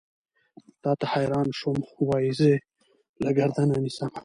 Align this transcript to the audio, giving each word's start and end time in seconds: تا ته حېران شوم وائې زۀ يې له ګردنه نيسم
تا 0.81 0.91
ته 0.99 1.05
حېران 1.11 1.47
شوم 1.59 1.77
وائې 2.07 2.31
زۀ 2.39 2.47
يې 2.51 2.57
له 3.23 3.31
ګردنه 3.37 3.75
نيسم 3.83 4.11